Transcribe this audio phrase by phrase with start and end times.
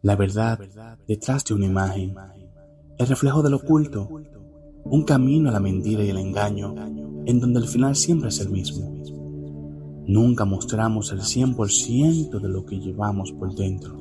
[0.00, 0.60] La verdad
[1.08, 2.14] detrás de una imagen,
[2.98, 4.08] el reflejo del oculto,
[4.84, 6.72] un camino a la mentira y el engaño,
[7.26, 8.94] en donde el final siempre es el mismo.
[10.06, 13.98] Nunca mostramos el 100% de lo que llevamos por dentro.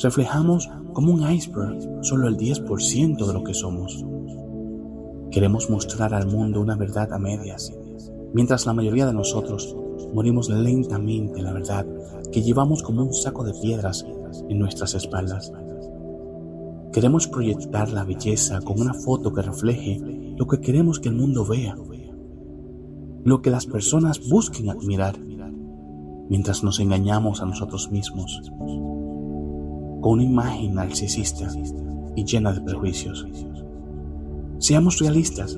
[0.00, 4.04] Reflejamos como un iceberg solo el 10% de lo que somos.
[5.32, 7.72] Queremos mostrar al mundo una verdad a medias,
[8.32, 9.76] mientras la mayoría de nosotros
[10.14, 11.84] morimos lentamente la verdad
[12.30, 14.06] que llevamos como un saco de piedras
[14.48, 15.52] en nuestras espaldas.
[16.92, 20.00] Queremos proyectar la belleza con una foto que refleje
[20.36, 21.76] lo que queremos que el mundo vea
[23.24, 25.18] lo que las personas busquen admirar,
[26.28, 31.48] mientras nos engañamos a nosotros mismos con una imagen narcisista
[32.14, 33.26] y llena de prejuicios.
[34.58, 35.56] Seamos realistas.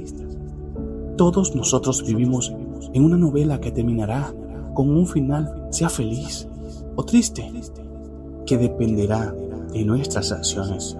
[1.17, 2.55] Todos nosotros vivimos
[2.93, 4.33] en una novela que terminará
[4.75, 6.49] con un final, sea feliz
[6.95, 7.51] o triste,
[8.47, 9.35] que dependerá
[9.73, 10.97] de nuestras acciones.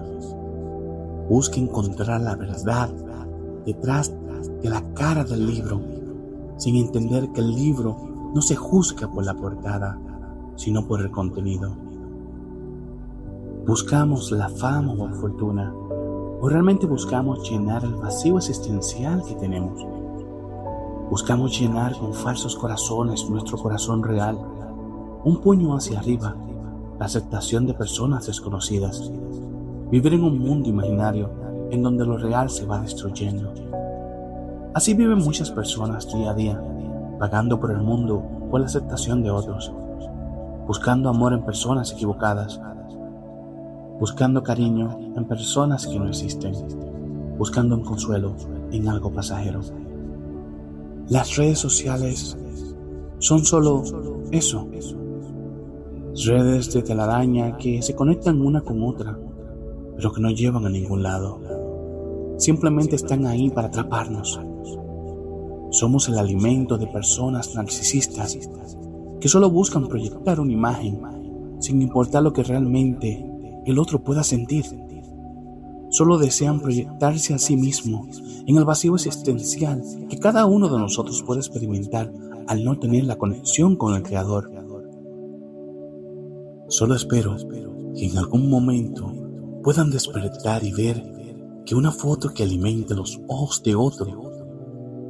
[1.29, 2.89] Busque encontrar la verdad
[3.65, 4.13] detrás
[4.61, 5.81] de la cara del libro
[6.57, 9.99] sin entender que el libro no se juzga por la portada,
[10.55, 11.71] sino por el contenido.
[13.65, 15.73] ¿Buscamos la fama o la fortuna?
[16.39, 19.85] ¿O realmente buscamos llenar el vacío existencial que tenemos?
[21.09, 24.37] Buscamos llenar con falsos corazones nuestro corazón real,
[25.23, 26.35] un puño hacia arriba,
[26.99, 29.11] la aceptación de personas desconocidas,
[29.91, 31.29] vivir en un mundo imaginario
[31.71, 33.53] en donde lo real se va destruyendo.
[34.73, 36.61] Así viven muchas personas día a día,
[37.19, 39.71] pagando por el mundo por la aceptación de otros,
[40.65, 42.59] buscando amor en personas equivocadas,
[43.99, 46.53] buscando cariño en personas que no existen,
[47.37, 48.35] buscando un consuelo
[48.71, 49.61] en algo pasajero.
[51.09, 52.37] Las redes sociales
[53.19, 53.83] son solo
[54.31, 54.67] eso,
[56.25, 59.17] redes de telaraña que se conectan una con otra,
[59.95, 61.39] pero que no llevan a ningún lado.
[62.37, 64.39] Simplemente están ahí para atraparnos,
[65.69, 68.37] somos el alimento de personas narcisistas
[69.19, 71.01] que solo buscan proyectar una imagen
[71.59, 73.25] sin importar lo que realmente
[73.65, 74.65] el otro pueda sentir.
[75.89, 78.07] Solo desean proyectarse a sí mismo
[78.45, 82.13] en el vacío existencial que cada uno de nosotros puede experimentar
[82.47, 84.66] al no tener la conexión con el Creador.
[86.69, 87.35] Solo espero
[87.95, 89.11] que en algún momento
[89.63, 94.31] puedan despertar y ver que una foto que alimente los ojos de otro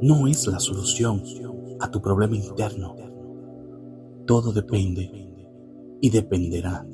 [0.00, 1.22] no es la solución
[1.80, 2.94] a tu problema interno.
[4.26, 5.10] Todo depende
[6.00, 6.86] y dependerá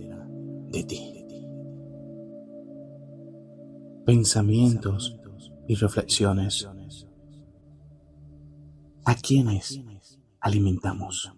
[0.71, 1.27] de ti.
[4.07, 5.19] Pensamientos
[5.67, 6.69] y reflexiones.
[9.05, 9.81] ¿A quiénes
[10.41, 11.33] alimentamos?